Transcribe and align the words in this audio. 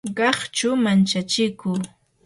qaqchu 0.17 0.69
manchachiku 0.83 1.71